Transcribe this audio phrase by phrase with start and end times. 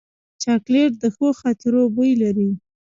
[0.41, 2.49] چاکلېټ د ښو خاطرو بوی لري.